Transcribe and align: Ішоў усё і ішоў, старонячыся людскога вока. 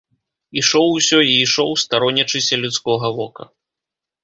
Ішоў 0.61 0.87
усё 0.99 1.19
і 1.31 1.35
ішоў, 1.43 1.69
старонячыся 1.83 2.61
людскога 2.65 3.15
вока. 3.21 3.43